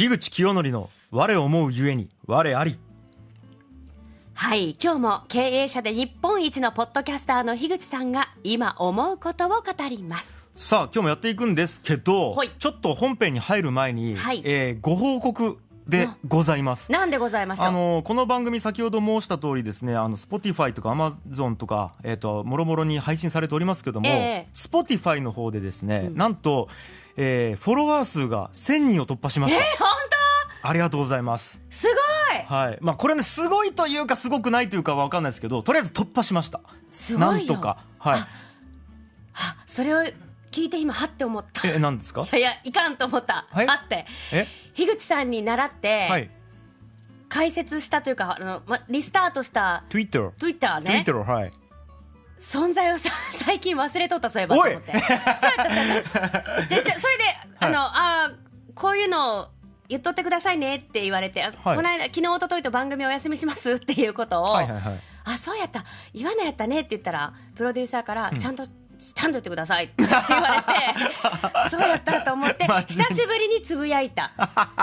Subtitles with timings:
[0.00, 2.78] 樋口清則の我思うゆえに我あり。
[4.32, 10.52] はい今日も経営者で日本一のポッドキャスターの樋口さんが今思うことを語ります。
[10.56, 12.50] さあ今日もやっていくんですけど、はい。
[12.58, 14.40] ちょっと本編に入る前に、はい。
[14.46, 16.90] えーご報告でございます。
[16.90, 17.66] なんでございましょう？
[17.66, 24.48] あのこの番組先ほど申した通りですねあの Spotify とか Amazon とか、えー、ともろもろに配信されておりますけども、ええ。
[24.54, 26.16] Spotify の方でですね、うん。
[26.16, 26.68] なんと、
[27.22, 29.88] えーフォロワー数が1000人を突破しました、え本
[30.62, 31.62] ありがとうございます。
[31.70, 31.96] 当すごい。
[32.46, 32.78] はい。
[32.82, 36.60] まあ、これねすごいというかすごくないというかわかんないですけどとりあえず突破しました。
[36.90, 37.32] すごいよ。
[37.32, 37.78] なんとか。
[37.98, 38.20] はい。
[38.20, 38.26] あ
[39.66, 40.02] それを
[40.50, 41.66] 聞いて今はって思った。
[41.66, 42.26] いえ何ですか？
[42.32, 44.04] やいやいかんと思った、はいあって。
[44.32, 44.46] え？
[44.74, 46.30] 樋口さんに習って、はい。
[47.30, 51.02] 解説したというかあの、ま、リスタートした Twitter Twitter ね。
[51.06, 51.52] Twitter はい
[52.40, 53.10] 存在をさ
[53.44, 54.92] 最近忘れとったそういえばと思って。
[54.92, 56.90] そうやったそれで
[57.60, 59.48] あの、あーこういうのを
[59.88, 61.76] 言っとってくださいねって言われて、あはい。
[61.76, 65.00] この間昨日一昨日と番組お休みしますっていうことを、はいはいはい。
[65.24, 65.84] あそうやった。
[66.14, 68.38] 言わないやったねって言ったらプロデューサーから、ん。
[68.38, 70.16] ちゃんとちゃんと言ってくださいって言わ
[70.56, 74.30] れて そうやったと思って久しぶりにつぶやいた。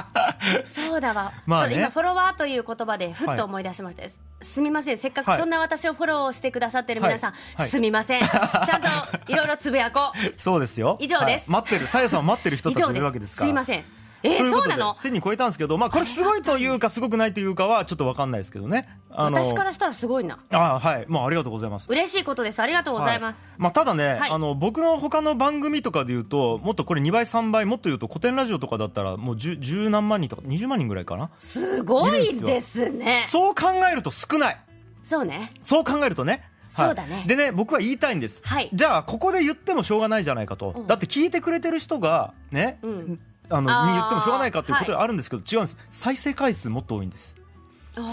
[0.73, 1.69] そうだわ、まあね。
[1.69, 4.03] それ今フォロワーという言葉でふっと思い出しました、
[4.41, 4.97] すみません。
[4.97, 5.39] せっかくはい。
[5.39, 7.41] そんな私をフォローしてくださってる皆さん、はい。
[7.57, 7.69] はい。
[7.69, 8.21] すみません。
[8.25, 8.87] ちゃんと
[9.31, 10.39] いろいろつぶやこう。
[10.39, 10.97] そうですよ。
[10.99, 11.51] 以上です。
[11.51, 11.61] はい。
[11.63, 11.87] 待ってる。
[11.87, 13.47] さやさんを待ってる人以たちいるわけですすから。
[13.47, 18.87] すいませんえー、そうなの？1000人超えたんですけど、まあ、これすごいというかすごくないというかはちょっとわかんないですけどね。
[19.09, 20.39] 私からしたらすごいな。
[20.51, 21.05] あはい。
[21.07, 21.87] もうありがとうございます。
[21.89, 22.59] 嬉しいことです。
[22.59, 23.61] ありがとうございます、はい。
[23.61, 24.31] まあ、ただね、はい。
[24.31, 31.29] あの僕の他の番組とかで言うともっとこれ2倍3倍もっと言うと古典ラジオとかだったらもう 10, 10何万人とか20万人ぐらいかな？
[31.35, 33.23] すごいですね。
[33.27, 34.59] そう考えると少ない。
[35.03, 35.49] そうね。
[35.63, 36.31] そう考えるとね。
[36.31, 36.41] はい。
[36.87, 37.23] そうだね。
[37.27, 38.69] でね僕は言いたいんです、はい。
[38.73, 40.87] じゃあここで言ってもしょうがないじゃないかと、うん。
[40.87, 45.77] だって聞いてくれてる人がね、うんあのに言ってもしょうがないかということであるんですけど、違うんです。
[45.89, 47.35] 再生回数もっと多いんです。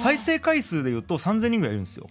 [0.02, 2.08] 再生回数で言うと3000人ぐらいいるんですよ。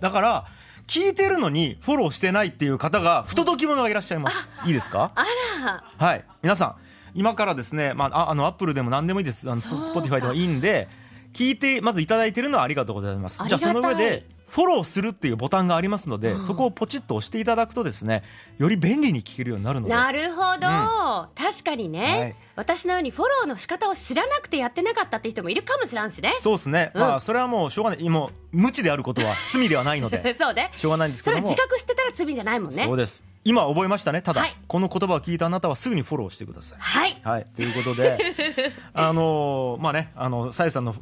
[0.00, 0.46] だから
[0.86, 4.48] 聞いてるのにフォローしてないっていう方が不届き者がいらっしゃいます。
[4.66, 5.12] いいですか？
[5.14, 5.24] あ
[5.64, 5.84] ら。
[5.96, 6.24] はい。
[6.42, 6.74] 皆さん
[7.14, 9.48] 今からですね、まあ、ああのアップルでも何でもいいです。
[9.50, 10.88] あのスポティファイでもいいんで
[11.32, 13.42] 聞いてまずいただいてるのはありがとうございます。
[13.48, 16.46] じゃあその上でフォローするっていうボタンがありますので、うん。
[16.46, 18.22] そこをポチッと押していただくとですね
[18.58, 19.92] より便利に聞けるようになるので。
[19.92, 22.36] なるほど、確かにね、はい。
[22.54, 26.34] 私のようにフォローの仕方を知らなくてやってなかったって人もいるかもしらんしね。
[26.38, 27.00] そうですね、うん。
[27.00, 28.08] まあそれはもうしょうがない。
[28.08, 30.22] もう無知であることは罪ではないので。
[30.38, 30.70] そうね。
[30.76, 31.42] しょうがないんですけども。
[31.42, 32.84] それ自覚してたら罪じゃないもんね。
[32.84, 34.22] そうです今覚えましたね？
[34.22, 34.56] ただ、はい。
[34.66, 36.78] この言葉を聞いたあなたはすぐにフォローしてください。
[36.80, 37.20] はい。
[37.22, 38.18] はい、ということで、
[38.94, 40.98] あのーまあね、あの、さえさんのツ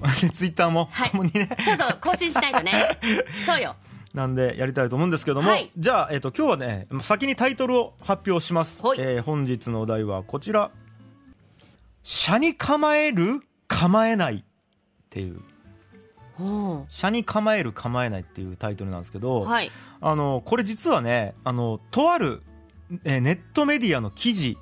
[0.47, 2.99] イッターもはいともにね、そうそう更新しないとね。
[3.47, 3.77] そうよ。
[4.13, 5.71] なんでやりたいと思うんですけども、はい。
[5.79, 8.85] じゃあ、えっ、と、今日はね、先にタイトルを発表します。
[8.85, 8.99] はい。
[9.01, 10.71] えー本日のお題はこちら。
[12.03, 13.41] 車に構える？
[13.69, 14.45] 構えないっ
[15.09, 15.43] ていう、お
[16.89, 19.71] 車に構える構えないっていうタイトルなんですけど、はい。
[20.01, 22.43] あの、これ実はね、あの、とある、
[23.05, 24.59] えーネットメディアの記事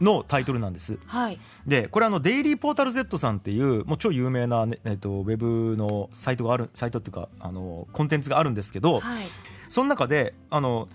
[0.00, 0.98] のタイトルなんです。
[1.06, 1.38] はい。
[1.66, 9.24] でこれあのデイリーポータル Z さんっていうもう超有名な、ねえっとウェブのサイトがあるサイトっていうかあのコンテンツがあるんですけど、はい。
[9.68, 10.88] その中であの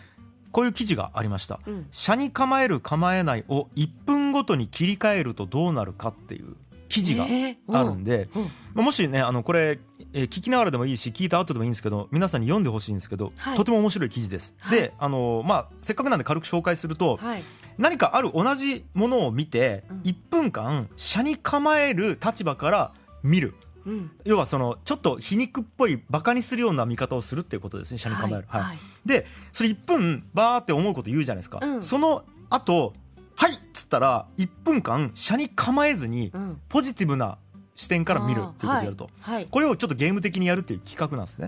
[0.51, 1.59] こういう記事がありました。
[1.67, 6.55] うん「車に構える構えないを1分ごとに切り替えるとどうなるか」っていう
[6.89, 8.43] 記事がえーあるんで、うん。
[8.43, 9.79] まあ、もしねあのこれ、
[10.13, 13.57] えー聞きながらでもいいし聞いた後でもいいんですけど皆さんに読んでほしいんですけど、はい。
[13.57, 14.79] とても面白い記事です、はい。
[14.79, 17.43] であの、まあ、せっかくなんで軽く紹介すると、はい。
[17.77, 19.97] 何かある同じものを見て、うん。
[20.01, 22.93] 1分間車に構える立場から
[23.23, 23.55] 見る。
[23.85, 24.11] うん。
[24.23, 28.79] 要はそのちょっと皮肉っぽいバカにするような見方をするっていうことですね車に構える、はい。
[29.05, 31.83] でそれ1分バーって思うこと言うじゃないですか、うん。
[31.83, 32.93] その後
[33.35, 36.61] はいっつったら1分間車に構えずにうん。
[36.69, 37.37] ポジティブな
[37.75, 39.47] 視点から見るっていうことをやると、はいはい。
[39.49, 41.47] これをちょっとゲーム的にやるっていう企画なんですね。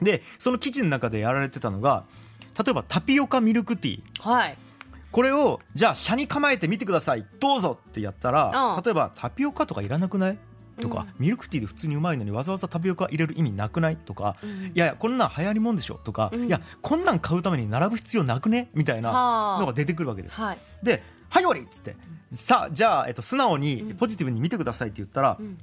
[0.00, 2.04] でその記事の中でやられてたのが
[2.58, 4.28] 例えばタピオカミルクティー。
[4.28, 4.58] はい。
[5.12, 7.26] これをじゃあ車に構えてみてください。
[7.40, 8.82] どうぞってやったらうん。
[8.82, 10.38] 例えばタピオカとかいらなくない？
[10.80, 11.14] とか、うん。
[11.18, 13.96] ミルクティーで普通にうまいのにわざわざタピオカ入れる意味なくない？
[13.96, 14.50] とか、うん。
[14.66, 15.94] いやいやこんなん流行りもんでしょ？
[16.04, 16.46] とか、うん。
[16.46, 18.70] いやこんなん買うために並ぶ必要なくね？
[18.72, 19.60] みたいなはあ。
[19.60, 20.40] のが出てくるわけです。
[20.40, 20.58] はい。
[20.82, 21.96] で「はい終わり!」っつって
[22.32, 23.96] 「さあじゃあ、えっと、素直にうん。
[23.96, 25.58] ポジティブに見てください」って言ったら「うん。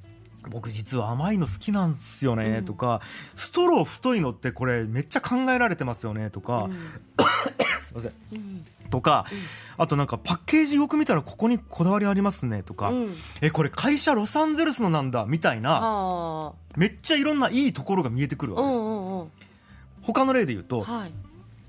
[0.49, 2.65] 僕実は甘いの好きなんですよね」うん。
[2.65, 3.01] とか
[3.35, 6.69] 「ストロー太いのってこれめっちゃ考えられてますよね」とか、
[7.81, 8.13] すいません。
[8.31, 8.65] うん。
[8.89, 9.25] とか、
[9.77, 13.15] あとなんかパッケージよく見たらここにこだわりありますねとか、うん。
[13.41, 16.53] えこれ会社ロサンゼルスのなんだみたいなあ。
[16.77, 18.79] めっちゃいろんないいところが見えてくるわけです、
[20.03, 21.11] 他の例で言うとはい。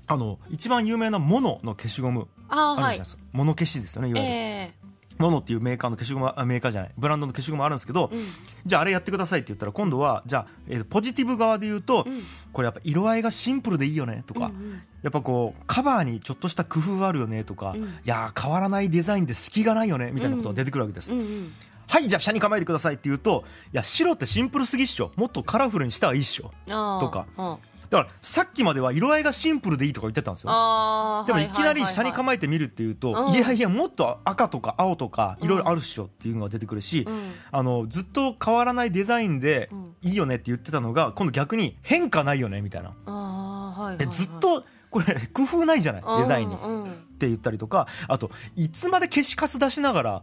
[0.07, 4.73] あの一番有名なモノの消しゴムあるじゃないですか、モノ消しですよねいわゆる、え
[5.19, 6.91] モノっていうメーカーの消しゴムあメーカーじゃない。
[6.97, 8.23] ブランドの消しゴムあるんですけど、うん。
[8.65, 12.23] じゃああれやってくださいって言ったら今度はじゃあ、えーポジティブ側で言うと、うん。
[12.53, 14.81] これやっぱ色合いがシンプルでいいよねとか、うんうん。
[15.01, 17.83] やっぱこうカバーにちょっとした工夫あるよねとか、うん。
[17.83, 21.53] いやー変わらないデザインで隙がないよねみたいなことが出てくるわけです、うんうん。
[21.87, 23.43] はいじゃあ車に構えてくださいって言うと
[23.73, 25.11] いや白ってシンプルすぎっしょ。
[25.17, 26.53] もっとカラフルにしたらいいっしょ。
[26.65, 27.25] とか。
[27.37, 27.57] うん
[27.89, 31.23] だからさっきまでは色合いがシンプルでいいとか言ってたんですよ。
[31.25, 33.33] でもいきなり車にえ構えてみるっていうと、うん。
[33.33, 37.33] いやいやもっと赤とか青とかいろいろあるっしょっていうのが出てくるし、うん。
[37.51, 39.95] あのずっと変わらないデザインでうん。
[40.01, 42.89] いいよねって言ってたのが今度逆に変化ないよねみたいな。
[43.05, 46.03] はいはいずっとこれ工夫ないじゃない？
[46.21, 46.55] デザインに。
[46.55, 46.91] っうんうん。
[47.19, 50.21] て言ったりとかあといつまで消しカス出しながら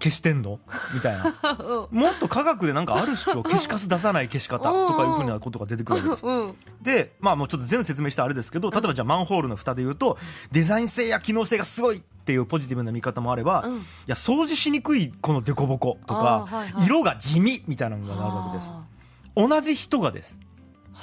[0.00, 0.60] 消してんの？
[0.94, 1.24] みたいな。
[1.90, 3.42] もっと科学でなんかあるっしょ？
[3.44, 6.26] 消しカス出さない消し方とかいうふうなことが出てくるわけです。
[6.26, 10.16] うんでまあもうちょっと全部説明したらあれですけど例えばじゃあマンホールの蓋で言うと
[10.52, 13.86] デザイン性や機能性がすごいっていうポジティブな見方もあれば、いうん。
[14.06, 16.86] や掃除しにくいこの凸凹とか、はいはい。
[16.86, 18.70] 色が地味みたいなのがあるわけです。
[18.70, 18.84] は
[19.34, 20.38] 同じ人がです。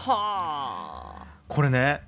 [0.07, 1.25] あはあ。
[1.47, 2.01] これね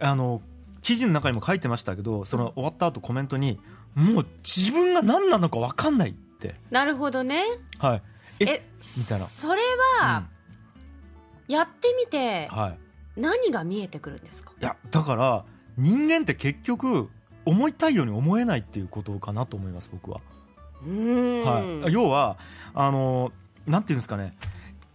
[0.00, 0.40] あの
[0.82, 3.58] 記事の中にも書いてましたけどその終わった後コメントに
[3.96, 6.54] もう自分が何なのか分かんないって。
[6.70, 7.42] なるほどね。
[7.78, 8.02] はい。
[8.40, 8.62] え
[8.98, 9.24] みたいな。
[9.26, 9.62] それ
[10.00, 10.24] は、
[11.48, 12.78] やってみてうんはい。
[13.16, 14.52] 何が見えてくるんですか？
[14.60, 15.44] いやだから
[15.78, 17.08] 人間って結局
[17.46, 20.20] 思いたいように思えないっていうことかなと思います僕は、
[20.82, 21.42] うー
[21.80, 21.82] ん。
[21.84, 22.36] はい、要は
[22.74, 23.32] あの
[23.66, 24.36] なんていうんですかね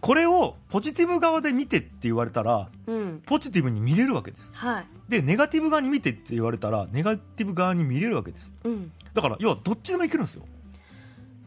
[0.02, 3.22] これをポジティブ側で見てって言われたらうん。
[3.24, 4.50] ポジティブに見れるわけです。
[4.52, 4.86] はい。
[5.08, 8.52] でネガティブ側に見てって言われたらネガティブ側に見れるわけです。
[8.64, 8.92] うん。
[9.14, 10.42] だから要はどっちでもいけるんですよ。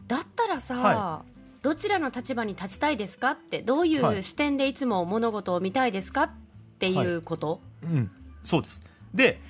[0.08, 1.24] だったらさ、は
[1.62, 4.20] どちらの立場に立ちたいですかってどういはい。
[4.20, 6.30] う視点でいつも物事を見たいですかっ
[6.78, 8.10] ていうこと、うん、
[8.42, 8.82] そうです。
[9.12, 9.40] で、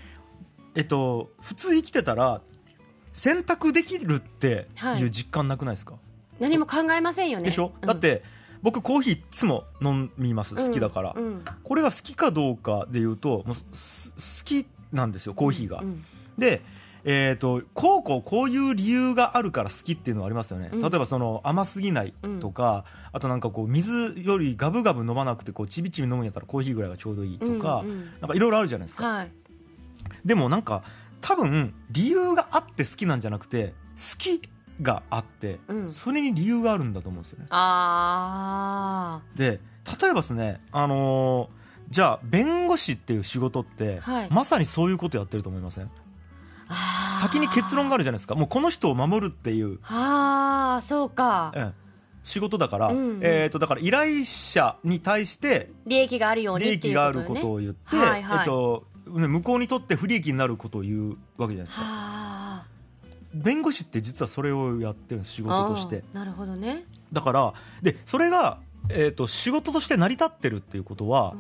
[0.75, 2.41] えっと、普通生きてたら、
[3.13, 4.69] 選択できるって
[4.99, 5.95] いう実感なくないですか、
[6.41, 7.45] 何も考えませんよね。
[7.45, 7.87] でしょ、うん。
[7.87, 8.23] だって、
[8.67, 10.57] 僕コーヒーいつも飲みます。
[10.57, 11.15] 好きだから。
[11.17, 11.25] うん。
[11.25, 15.79] うんこれが好きかどうかで言うと、もうす好きなんですよ、コーヒーが。
[15.83, 16.05] うん
[16.37, 16.63] で、
[17.05, 20.81] えっとこうこうこういう理由があるから好きっていうのはありますよね、うん。
[20.81, 28.11] 例えばその甘すぎないとか、あとなんかこう水よりガブガブ飲まなくてこうちびちび飲むんやったらコーヒーぐらいがちょうどいいとか、うんうん。
[28.21, 29.31] なんかいろいろあるじゃないですか、はい。
[30.25, 30.83] でもなんか
[31.21, 34.43] 多分理由があって好きなんじゃなくて好き
[34.83, 35.91] があって、うん。
[35.91, 37.47] それに理由があるんだと思うんですよね。
[37.51, 39.61] あで
[40.01, 41.57] 例えばですねあのー
[41.89, 44.29] じゃあ弁護士っていう仕事って、はい。
[44.31, 45.91] まさにそういうことやってると思いません？
[47.21, 48.35] 先に結論があるじゃないですか。
[48.35, 51.53] もうこの人を守るっていう、ああそうか。
[51.55, 51.87] ええ。
[52.25, 53.21] 仕事だから、うんうん。
[53.23, 58.39] えー、とだから依頼者に対して利益があるように利益があるうことを言って、はいはい。
[58.41, 61.83] えっとね向こうにとって不利益になることを言うわけじゃないですか。
[61.85, 62.46] あ
[63.43, 66.03] 弁護士って実はそれをやってるんです仕ー事として。
[66.13, 71.35] なるほどね、だからでそれが、えー、と仕事として成り立ってるっていうことは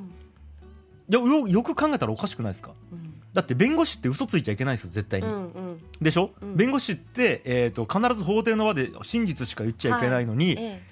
[1.08, 1.28] う、ん。
[1.28, 2.72] よよよく考えたらおかしくないですか？
[2.92, 3.14] うん。
[3.32, 5.80] だって弁護士って嘘ついちゃいけないですよ絶対に、うんうん。
[6.00, 6.56] でしょ、うん。
[6.56, 10.82] 弁護士って、えー、と必ず法廷の場で真実しか言っちゃいけないのに、え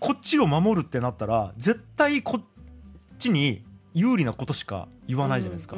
[0.00, 2.44] こっちを守るってなったら絶対こっ
[3.18, 3.62] ちに
[3.94, 5.76] 有利なことしか言えわないじゃないですか、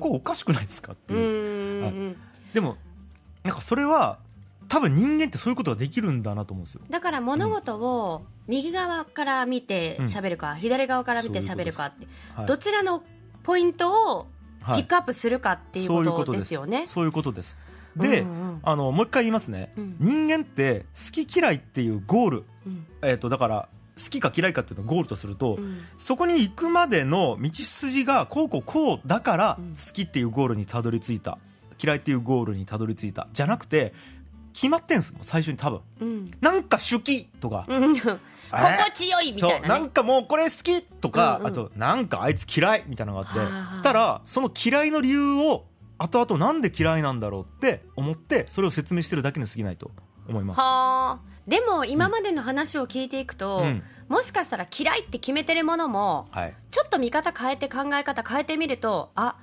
[0.00, 2.16] これおかしくないですかっていう、うんうんうん
[2.54, 2.76] でも
[3.44, 4.18] なんかそれは
[4.68, 6.80] 多分人間ってそういうことができるんだなと思うんですよ。
[6.88, 12.46] だから物事を右側から見て喋るか、左側から見て喋るかって、はい。
[12.46, 13.02] どちらの
[13.42, 14.26] ポイントを
[14.60, 16.54] はいピックアップするかっていうことそういうことです。
[16.54, 16.86] よね。
[16.86, 17.58] そういうことです。
[17.96, 19.96] で、うんうんあのもう一回言いますね、うん。
[19.98, 22.86] 人間って好き嫌いっていうゴール、うん。
[23.02, 23.68] えー、とだから
[23.98, 25.82] 好きか嫌いかっていうのをゴールとすると、うん。
[25.98, 29.74] そこに行くまでの道筋がこうこうこうだからうん。
[29.74, 31.38] 好きっていうゴールにたどり着いた
[31.82, 33.92] 嫌いっていうゴールにたどり着いたじゃなくて
[34.52, 37.94] 決まってんすもん最初に多分うんなんか手記とか、うん
[38.52, 45.64] 心地よいみそうなたいなねんかもうこれ好きとか、うんうんあとなんかあいつ嫌いみたいなのがあって、たらその嫌いの理由を
[45.96, 49.90] 後々なんで嫌いなんだろうって思ってそれを説明してるだけに過ぎないと
[50.28, 50.60] 思います。
[50.60, 59.36] はあでも今までの話を聞いていくと、うんもしかしたら嫌いって決めてるものもはい、ちょっと見方変えて考え方変えてみるとあ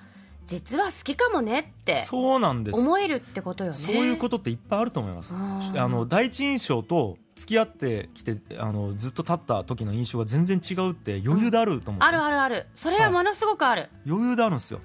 [0.49, 2.79] 実は好きかもねってそうなんです。
[2.79, 3.77] 思えるってことよね。
[3.77, 5.33] そういうことっていっぱいあると思います。
[5.35, 12.05] あの第一印象と付き合ってきてあのずっと経った時の印象が全然違うって余裕であると思うんですよ。
[12.07, 12.67] あるあるある。
[12.73, 14.81] それはものすごくある、余裕であるんですよ。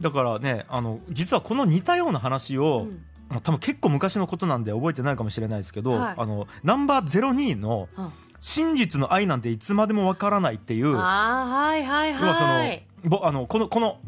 [0.00, 3.04] だからねあの実はこの似たような話を、うん。
[3.28, 6.14] まあ多分結構昔のことなんで覚えてないかもしれないですけど、はい。
[6.16, 13.98] あのナンバー02のうん「真実の愛なんていつまでもわからない」っていうああはいはい要はそのはいぼあのこのこの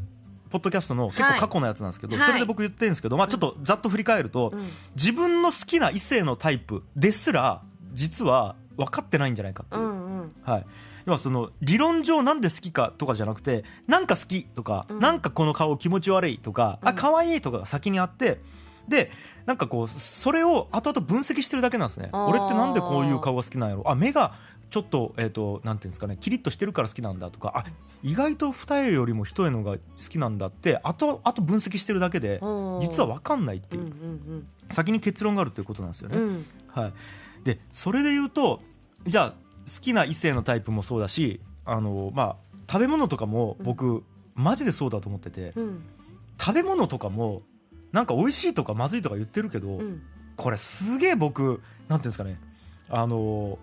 [0.52, 1.40] ポッドキャストの結はい。
[1.40, 2.26] 構過去のやつなんですけど、はい。
[2.26, 4.68] それで僕言ってるんですけど、まあ、ちょっとざっと振り返ると、うん。
[4.94, 9.82] 自分の好きな異性のタイプですら実は分かってないんじゃないかっていう。
[9.82, 10.32] う、んうん。
[10.42, 10.66] はい、
[11.06, 14.98] 要はその理論上なんで好きかとかじゃなくてなんか好きとか、うん。
[15.00, 16.96] なんかこの顔気持ち悪いとか、あうん。
[16.96, 18.40] 可愛いとかが先にあって
[18.88, 19.10] で
[19.46, 22.10] なんかこうそれを後々分析してるだけなんですね。
[22.12, 24.34] 俺ってなんでこういう顔が好きなんやろあ目が
[24.72, 27.64] ちょっと,、えー、となんていうんですかねキリッとしてるから好きなんだとかあ
[28.02, 32.40] 意外と二重よりも一重のが好きなんだって後々分析してるだけで
[32.80, 33.94] 実は分かんないってうんいうう、
[34.36, 34.46] ん。
[34.70, 36.16] 先に結論があるということなんですよね。
[36.16, 36.24] うん。
[36.24, 36.92] うんはい、
[37.44, 38.62] でそれで言うと
[39.06, 39.36] じゃあ好
[39.82, 42.36] きな異性のタイプもそうだしあの、まあ、
[42.66, 44.02] 食べ物とかも僕、
[44.34, 45.84] マジでそうだと思っててうん。
[46.40, 47.42] 食べ物とかも
[47.92, 50.02] なんか美味しいとかまずいとか言ってるけど、うん。
[50.36, 52.40] これすげえ僕なんていうんですかね
[52.88, 53.58] あの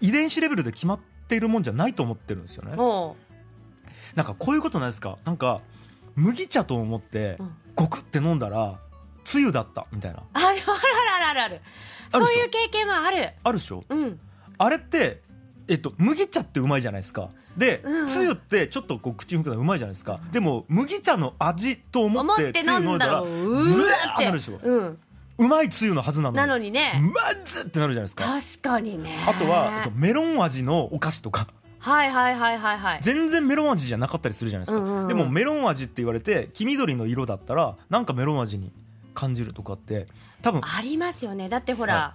[0.00, 2.76] 遺伝子レベルで決まっているもんじゃないと思ってるんですよね。
[2.76, 3.16] ほ
[4.14, 5.18] なんかこういうことないですか？
[5.24, 5.60] なんか
[6.16, 7.54] 麦茶と思ってううん。
[7.74, 8.80] ゴクって飲んだら
[9.24, 10.18] つゆだったみたいな。
[10.18, 11.60] ああるあるあるある
[12.10, 13.32] そういう経験はある。
[13.44, 13.84] あるでしょ？
[13.88, 14.18] うん。
[14.56, 15.22] あれって、
[15.68, 17.28] えっと、麦茶ってうまいじゃないですか。
[17.56, 18.06] で、うんうん。
[18.06, 20.18] つゆってちょっとこう口に含むのうまいじゃないですか。
[20.32, 24.24] でも麦茶の味と思思っってて飲んだらうわって。
[24.24, 24.58] ーなるでしょ？
[24.62, 24.98] うん
[25.38, 26.36] うまいつゆのはずなのに。
[26.36, 27.00] なのにね。
[27.14, 28.24] まずってなるじゃないですか。
[28.24, 29.24] 確かにね。
[29.26, 31.46] あとはあとメロン味のお菓子とか。
[31.78, 32.98] はいはいはいはいはい。
[33.02, 35.08] 全然メロン味じゃなかったりするじゃないですか、うんうんうん。
[35.08, 38.72] でもメロン味って言われて黄緑の色だったらなんかメロン味に
[39.14, 40.08] 感じるとかって
[40.42, 41.48] 多分ありますよね。
[41.48, 42.14] だってほら、は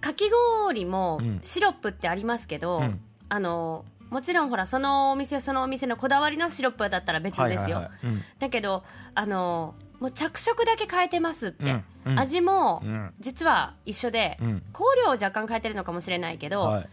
[0.00, 1.40] かき氷もうん。
[1.42, 3.00] シロップってありますけど、うん。
[3.28, 7.90] あのもちろんほらそのお店そのお店のこだわりのシロップだったら別ですよ、はいはいはい。
[8.04, 8.22] うん。
[8.38, 12.18] だけどあのもう着色だけ変えてますって、うんうん。
[12.18, 13.12] 味もうん。
[13.20, 14.62] 実は一緒で、うん。
[14.72, 16.88] 香料を若干変えてるのかもしれないけど、はい。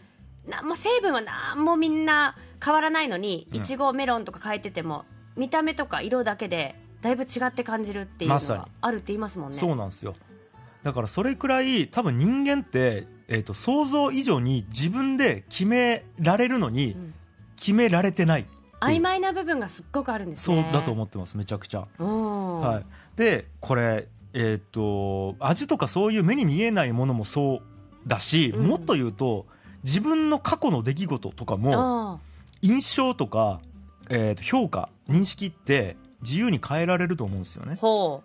[0.50, 3.58] なんも成分はなんもみんな変わらないのにうん。
[3.58, 9.58] いちごメロンとか変えてても見た目とか色だけでだいぶ違って感じるっていうのがあるって言いますもんね。
[9.58, 10.16] そうなんですよ。
[10.84, 17.14] だからそれくらい多分人間って、えー、と想像以上に自分で決められるのにうん。
[17.58, 18.46] 決められてない、
[18.86, 20.70] 曖昧な部分がすっごくあるんですそうね。
[20.74, 22.62] だと思ってますめちゃくちゃ、うん。
[22.62, 27.62] はい、でこれえっ、と味とかそういう目に見えないものもそ
[28.06, 28.68] うだし、うん。
[28.68, 29.46] もっと言うと
[29.84, 32.20] 自分の過去の出来事とかもあ
[32.62, 33.62] 印象とか、
[34.10, 37.78] えーと評価認識って自由に変えられると思うんですよあね。
[37.80, 38.24] ほ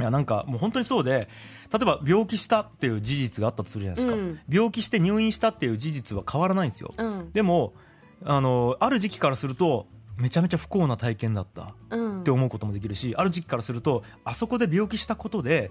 [0.00, 1.28] いやなんかもう本当にそうで
[1.72, 4.40] 例えば病気したっていう事実があったとするじゃないですか、うん。
[4.48, 6.94] 病気して入院したっていう事実は変わらないんですよ。
[6.96, 7.32] う、うん。
[7.32, 7.72] でも
[8.24, 9.86] あのある時期からすると
[10.18, 12.20] めちゃめちゃ不幸な体験だったうん。
[12.20, 15.70] って思うこともできるし、ある時期からするとあそこで病気したことで、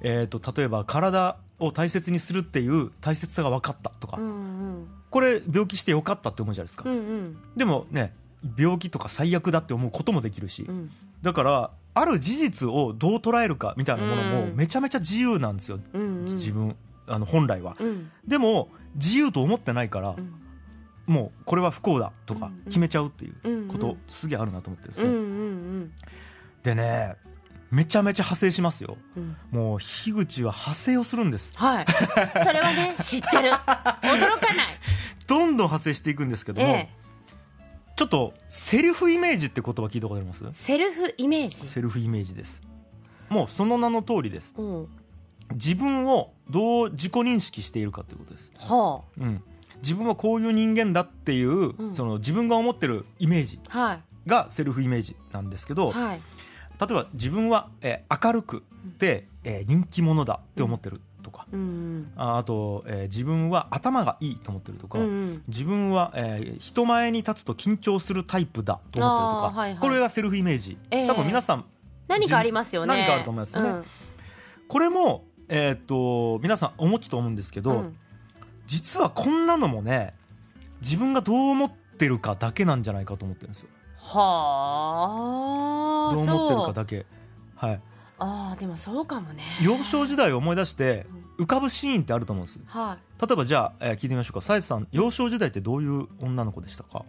[0.00, 4.88] えー、と例えば体を大切にするっていう大切さが分かったとか、うんうん。
[5.10, 7.36] これ病気してよかったって思うじゃないですか、うんうん。
[7.56, 8.14] でもね
[8.56, 10.90] 病気とか最悪だって思うこともできるし、うん。
[11.22, 14.56] だからある事実をどう捉えるかみたいなものもうん。
[14.56, 16.24] めちゃめちゃ自由なんですよ、うんうん。
[16.24, 16.76] 自分
[17.06, 17.76] あの本来は。
[17.78, 18.10] うん。
[18.26, 20.34] でも自由と思ってないから、うん
[21.10, 22.62] もうこれは不幸だとかうん。
[22.66, 23.68] 決めちゃうっていううん。
[23.68, 25.90] ことすげえあるなと思ってるんで
[26.62, 27.16] すでね
[27.70, 28.96] めちゃめちゃ派生しますよ。
[29.16, 29.36] うん。
[29.50, 31.52] もう樋口は派生をするんです。
[31.54, 31.86] はい。
[32.44, 33.50] それはね 知ってる。
[33.50, 33.60] 驚
[34.40, 34.68] かない。
[35.28, 36.90] どんどん派生していくんですけども、え
[37.94, 40.44] ちょっとセルフイメージって言葉聞いたことあります？
[40.44, 41.64] えセルフイメージ？
[41.64, 42.60] セルフイメージです。
[43.28, 44.52] もうその名の通りです。
[44.58, 44.88] うん。
[45.52, 49.42] 自分をどう自己認識しているかということです、はうん、
[49.82, 51.94] 自分はこういう人間だっていう、うん。
[51.94, 53.60] その自分が思ってるイメージ
[54.26, 56.20] がセルフイメージなんですけど、はい。
[56.80, 58.62] 例えば自分は、えー明るく
[58.98, 62.12] て、えー人気者だって思ってるとか、うん。
[62.16, 65.42] ああと、えー自分は頭がいいと思ってるとか、うんうん。
[65.48, 69.80] 自分は、えー人前に立つと緊張するタイプだと思ってるとか、はいはい。
[69.80, 71.64] これがセルフイメージ、ええ多分皆さん
[72.08, 72.94] 何かありますよね。
[72.96, 73.68] 何かあると思いますよね。
[73.70, 73.84] うん。
[74.68, 77.96] これも、えーっと皆さんお持ちと思うんですけど、うん
[78.70, 80.14] 実はこんなのもね
[80.80, 83.68] 自分がどう思ってるかだけなんじゃないかと思ってるんですよ。
[83.98, 87.04] はあどう思ってるかだけ。
[87.56, 87.80] はい。
[88.20, 89.42] ああでもそうかもね。
[89.60, 91.04] 幼少時代を思い出して
[91.36, 92.60] 浮かぶシーンってあると思うんです。
[92.64, 93.26] はい。
[93.26, 94.40] 例えばじゃあ、えー聞いてみましょうか。
[94.40, 97.04] さえさん幼少時代ってどういう女の子でしたか？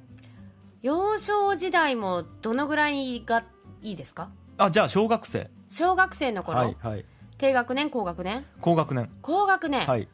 [0.81, 3.43] 幼少時代もどのぐらいが
[3.83, 4.29] いいですか？
[4.57, 5.51] あじゃあ小学生。
[5.69, 7.05] 小学生の頃、はいはい。
[7.37, 8.45] 低学年高学年？
[8.59, 9.11] 高学年。
[9.21, 10.07] 高学年、はい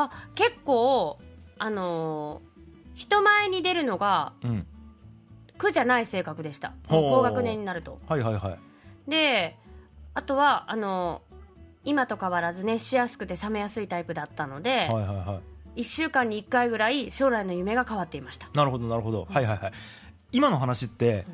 [0.00, 1.18] あ結構
[1.58, 2.48] あのー
[2.94, 4.66] 人前に出るのがうん。
[5.56, 6.72] 苦じゃない性格でした。
[6.88, 7.10] ほう。
[7.10, 7.98] 高学年になると。
[8.08, 8.50] はいはいは
[9.06, 9.10] い。
[9.10, 9.56] で
[10.14, 11.28] あとはあのー
[11.84, 15.40] 今と変わらず熱しやすくて冷めやすいタイプだったので、はいはいは
[15.76, 15.80] い。
[15.80, 18.48] 1週間に1回ぐらい将来の夢が変わっていました。
[18.52, 19.72] なるほどなるほど、はいはいはい。
[20.32, 21.24] 今の話って、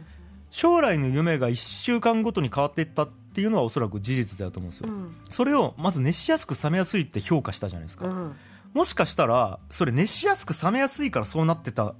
[0.50, 5.16] 将来の夢が1週間ごとに変わっていったっていうのはおそらく事実だと思うんですよ、うん。
[5.30, 8.36] それをまず熱しやすく冷めやすいって評価したじゃないですか、うん
[8.74, 11.94] もしかしたらそれ熱しやすく冷めやすいからそうなってた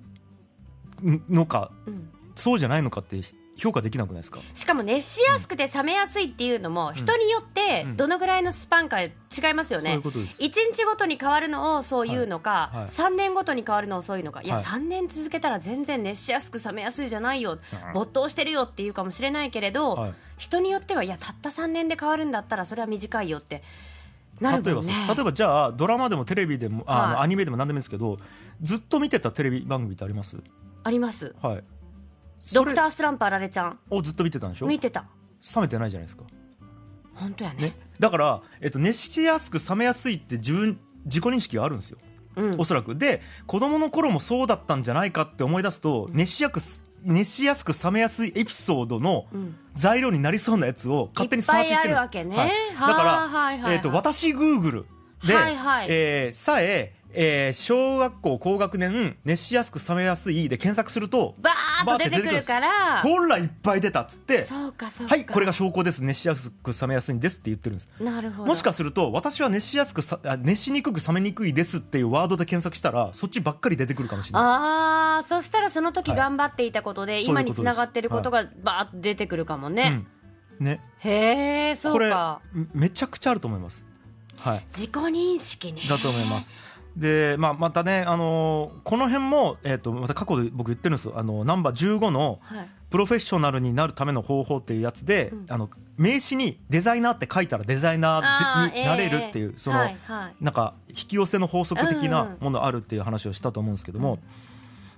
[1.02, 2.10] のかうん。
[2.34, 3.20] そうじゃないのかって
[3.56, 4.40] 評価できなくないですか？
[4.54, 7.96] しかも熱しやすくて冷めやすいっていうのも人によってうん。
[7.96, 9.12] どのぐらいのスパンか違
[9.50, 9.90] いますよね。
[9.90, 10.02] そういう。
[10.02, 10.40] ことです。
[10.40, 12.76] 1日ごとに変わるのをそういうのか、はい。
[12.78, 12.88] はい。
[12.88, 14.42] 3年ごとに変わるのをそういうのか。
[14.42, 14.48] い。
[14.48, 17.58] や、はい3年続けたら全然熱しやすく冷めやすいじゃないよ、うん
[17.94, 20.14] 没頭してるよっていうかもしれないけれど、はい。
[20.38, 23.62] 人によってはいやたった3年で変わるんだったらそれは短いよって
[24.40, 27.16] なる例えば例えばじゃあドラマでもテレビでもあはい。
[27.22, 28.18] アニメでも何でもいいですけど
[28.62, 30.36] ずっと見てたテレビ番組ってあります？
[30.82, 31.34] あります。
[31.40, 31.64] はい。
[32.52, 33.78] ドクターースランプあられちゃん。
[33.90, 34.66] をずっと見てたんでしょ？
[34.66, 35.06] 見てた。
[35.54, 36.24] 冷めてないじゃないですか。
[37.14, 37.60] 本当やね。
[37.60, 41.98] ね、だから、えっと、熱しやすく冷めやすいって自分自己認識があるんですよ、
[42.36, 42.54] うん。
[42.58, 42.96] おそらく。
[42.96, 46.60] で子供の頃もそうだったんじゃないかって思い出すと熱しやすく
[47.04, 49.56] 熱しやすく冷めやすいエピソードのうん。
[49.74, 52.24] 材料になりそうなやつを勝手にサーチしてるんです。
[52.24, 54.86] ねはいはあだから、はいはいはいえっと私グーグル
[55.26, 55.86] で、はいはい。
[55.90, 63.02] えーさええー小学校高学年熱しやすく冷めやすいで検索するとバーッと出てくるから。
[63.02, 67.88] ほらいっぱい出たっつってはいこれが証拠です熱しやすく冷めやすいんですって言ってるんです。
[68.00, 68.48] なるほど。
[68.48, 74.42] もしかすると私は熱しやすくさあ熱しにくく冷めにくいですっていうワードで検索したらそっちばっかり出てくるかもしれない。
[74.42, 77.22] ああそしたらその時はい頑張っていたことで、そうい。
[77.26, 80.04] う今につながってることがバーッと出てくるかもね、
[80.58, 80.80] うん、ね。
[80.98, 82.40] へえそこれうか。
[82.52, 83.84] めめちゃくちゃあると思います。
[84.38, 84.66] はい。
[84.70, 85.82] 自己認識ね。
[85.88, 86.50] だと思います
[86.96, 91.14] で、まあ、またね、あのーこの辺も、えー、とまた過去で僕言ってるんですよ。
[91.16, 92.68] あのナンバー15のはい。
[92.90, 95.46] プロフェッショナルになるための方法っていうやつで、うん。
[95.48, 100.34] あの名刺にデザイナーって書いたらデザイナあーーになれるっていう、ええその、はいはい。
[100.40, 104.20] なんか引き寄せの法則的うんうなんものあるっていう話をしたと思うんですけども、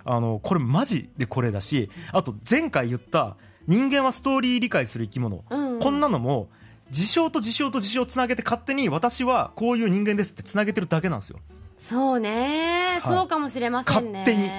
[0.05, 3.37] あのこれマジでこれだしあと前回言った
[3.67, 5.81] 人間はストーリー理解する生き物、うんうん。
[5.81, 6.49] こんなのも
[6.91, 11.38] 事象と事象と事象をつなげて勝手に私はこういう人間ですってつなげてるだけなんですよ
[11.78, 13.00] そうね、い。
[13.00, 14.18] そうかもしれませんね。
[14.21, 14.50] 勝手に。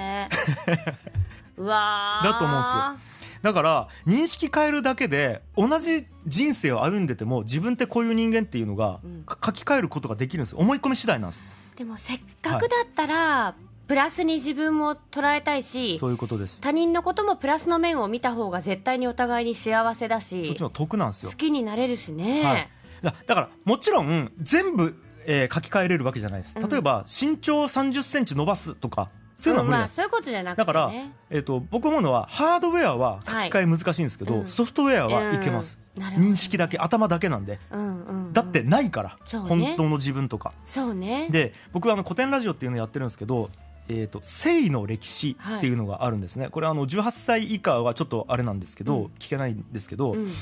[1.58, 2.32] うわー。
[2.32, 3.08] だと思うんですよ。
[3.42, 9.22] だから認識変えるだけで同じ人生を歩んでても自分ってこういう人間っていうのがうん。
[9.24, 10.56] か書き換えることができるんです。
[10.56, 11.44] 思い込み次第なんです。
[11.76, 13.54] でもせっかくだったら、
[13.88, 16.60] プラスに自分も捉えたいしそういうことです。
[16.60, 21.30] 他人のこともプラスの面を見た方が絶対にお互いに幸せだしそっちの得なんですよ。
[21.30, 22.70] 好きになれるしね、はい。
[23.02, 24.94] だだからもちろん全部、
[25.30, 26.58] えー書き換えれるわけじゃないです。
[26.58, 26.68] うん。
[26.68, 30.92] 例えば、身長3 0センチ伸ばすとかそういうのは無理です、まあそういうことじゃなくて、ね、だから、
[31.30, 34.48] えー、と僕思うのはハードウェアは書き換え難しいんですけど、はいうん。
[34.48, 37.58] ソフトウェアはいけます、うん認識だけ頭だけなんで。
[37.72, 38.32] うんうんうん。
[38.32, 39.38] だってないから、ね。
[39.40, 40.52] 本当の自分とか。
[40.64, 41.28] そうね。
[41.28, 43.50] で僕はあの古典ラジオっていうのをやってるんですけど、
[43.88, 49.04] えー、と性の歴史っていうのがあるんですね、これあの18歳以下はちょっとあれなんですけど、うん。
[49.18, 50.32] 聞けないんですけど、うん。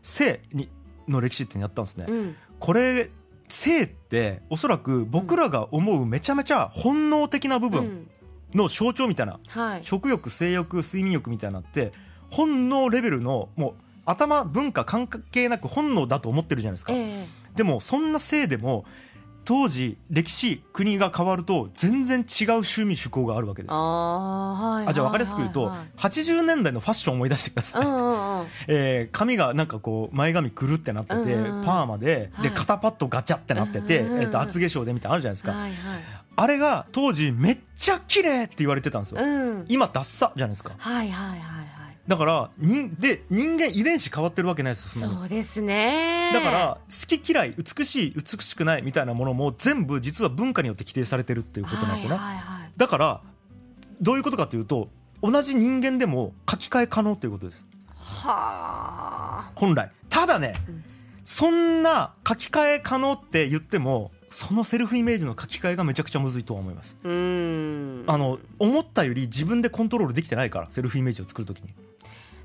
[0.00, 0.70] 性に
[1.06, 2.36] の歴史っていうのやったんですね、うん。
[2.58, 3.10] これ
[3.54, 8.10] 性っておそらく僕らが思うめちゃめちゃ本能的な部分うん。
[8.54, 9.84] の象徴みたいな、はい。
[9.84, 11.92] 食欲性欲睡眠欲みたいなのって
[12.30, 17.28] 本能レベルのもう頭文化関係なく本能だと思ってるじゃないですか、ええ。
[17.56, 18.84] でもそんな性でも
[19.44, 23.72] 当時歴史国が変わると全然違う趣味趣向があるわけです。
[23.72, 25.78] あーはいあじゃあ分かりやすく言うと、はい。
[25.78, 28.46] はい80年代のファッションを思い出してください、うんうんうん。
[28.68, 32.48] えー髪がなんかこう前髪くるってなってて、うんうんパーマで,、はい。
[32.48, 34.22] で肩パッドガチャってなってて、うんうんうん。
[34.22, 35.74] えー、と厚化粧でみたいなのあるじゃないですか、はいはい。
[36.36, 39.64] あれが当時めっちゃ綺麗って言われてたんですよ、うん。
[39.68, 40.72] 今ダッサじゃないですか。
[40.78, 41.63] はいはいはいはい
[42.06, 46.30] だから人で人間遺伝子変わってるわけないですそうですね。
[46.34, 52.70] だから好き嫌い美しい美しくないみたいなものも全部実は文化によって規定されてるっていうことなんですよね、はいはいはい。
[52.76, 53.20] だから
[54.00, 54.88] どういうことかというと
[55.22, 57.64] 同じ人間でも書き換え可能ということです。
[57.96, 59.50] はあ。
[59.54, 59.90] 本来。
[60.10, 60.84] ただね、うん。
[61.24, 66.98] そんな書き換え可能って言ってもそのセルフイメージの書き換えがめちゃくちゃむずいとは思います。
[67.04, 71.72] あの思ったより自分でコントロールできてないからセルフイメージを作るときに、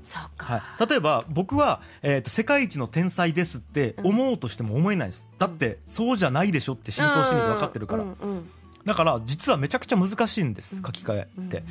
[0.04, 8.50] そうか、はい、例えば僕は、えーと世界一の天才ですって思おうとしても思えないです、だってそうじゃないでしょって真相心理で分かってるから、うんうんうん。
[8.86, 10.82] だから実はめちゃくちゃ難しいんですうん。
[10.82, 11.64] 書き換えって、うん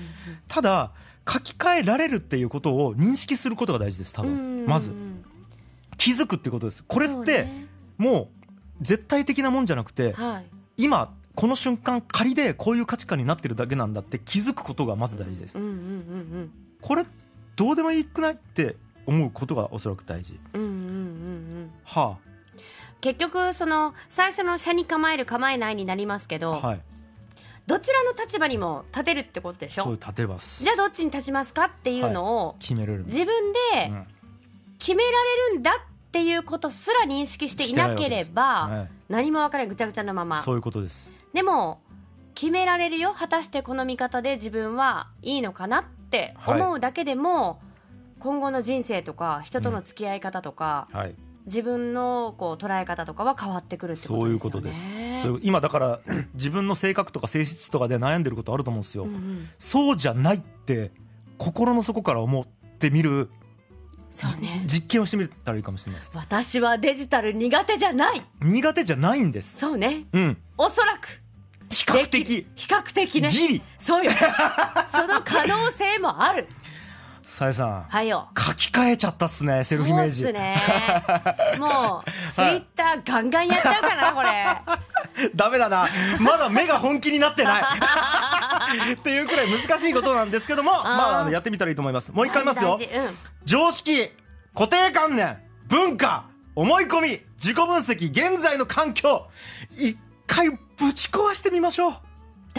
[0.50, 0.92] ただ
[1.32, 4.92] 書き換えられるっていうことを認識することが大事です多うんうん分まず。
[5.98, 6.84] 気づくってことです。
[6.86, 7.48] これって
[7.98, 8.39] もう
[8.82, 10.46] 絶対的なもんじゃなくてはい。
[10.78, 15.58] 今この瞬間仮でこういう価値観になってるだけなんだって気づくことがまず大事です。
[15.58, 17.06] うんうんうんこれ
[17.56, 20.40] どうでもいいくないって思うことがおそらく大事。
[20.54, 20.84] うんうんうんうん。
[20.84, 20.90] う
[21.66, 22.18] んは
[23.02, 26.82] 結局その最初の車に構える構えないになりますけど、あはい。
[27.68, 29.84] どちらの立場にも立てるってことでしょ？
[29.84, 30.64] そう立てます。
[30.64, 34.08] じゃあどっちに立ちますかっていうのを決めれる自分でうん。
[34.80, 35.74] 決められるんだっ
[36.12, 40.44] ていうことすら認識していなければ、はい何も分からないぐちゃぐちゃなまま。
[40.44, 41.10] そういうことです。
[41.34, 41.82] でも
[42.36, 43.14] 決められるよ。
[43.14, 47.60] 果たしてこの見方で自分はいいのかなって思うだけでも、
[48.20, 51.16] 今後の人生とか人との付き合い方とか、はい。
[51.46, 54.22] 自分のこう捉え方とかは変わってくるってことですよね。
[54.22, 54.74] そういうことで
[55.40, 55.40] す。
[55.42, 56.00] 今だから
[56.36, 59.50] 自分の性格とか性質とかで悩んでることあると思うんですよ、うんうん。
[59.58, 60.92] そうじゃないって
[61.40, 63.32] 心の底から思ってみる
[64.12, 64.64] そうね。
[64.66, 68.22] 実験をしてみたらいいかもしれないです私はデジタル苦手じゃない。
[68.42, 69.58] 苦手じゃないんです。
[69.58, 70.06] そうね。
[70.14, 70.38] うん。
[70.58, 71.22] おそらく。
[71.70, 72.38] 比較的。
[72.38, 72.48] る。
[72.56, 73.30] 比較的ね。
[73.30, 73.62] ギリ。
[73.78, 74.12] そうよ。
[74.92, 76.48] その可能性もある。
[77.30, 78.28] さえさんはいよ。
[78.36, 80.24] 書き換えちゃったっすねセルフイメージ。
[80.24, 80.56] そうっすね。
[81.60, 85.30] もうツイッターガンガンやっちゃうかなこれ。
[85.36, 85.88] ダメだな。
[86.20, 87.64] まだ目が本気になってない
[88.94, 92.12] っていうくらい難しいことなんですけどもまああのやってみたらいいと思います。
[92.12, 92.80] もう一回言いますよ。
[93.46, 94.10] 常識
[94.54, 99.28] 固定観念文化思い込み自己分析現在の環境
[99.78, 100.58] 一回ぶ
[100.94, 101.92] ち壊してみましょう。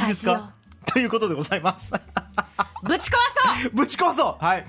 [0.01, 0.53] いいですか？
[0.87, 1.93] ということでございます。
[1.93, 3.15] うん、ぶち壊
[3.63, 3.71] そう！
[3.77, 4.45] ぶち壊そう！
[4.45, 4.67] はい。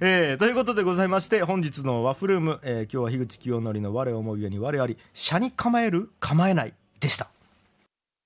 [0.00, 7.28] えー、ということでございまして本日のワッフルーム、えー今日は樋口清則の我思うゆえに我あり車に構える構えないでした